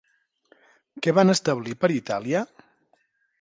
[1.07, 2.43] Què van establir per Itàlia?